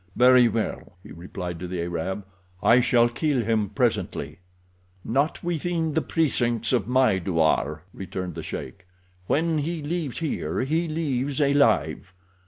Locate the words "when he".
9.27-9.83